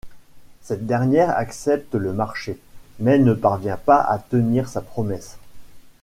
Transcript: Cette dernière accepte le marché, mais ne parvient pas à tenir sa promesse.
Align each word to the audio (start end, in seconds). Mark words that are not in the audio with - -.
Cette 0.63 0.87
dernière 0.87 1.29
accepte 1.37 1.93
le 1.93 2.11
marché, 2.11 2.57
mais 2.97 3.19
ne 3.19 3.33
parvient 3.35 3.77
pas 3.77 4.01
à 4.01 4.17
tenir 4.17 4.67
sa 4.67 4.81
promesse. 4.81 5.37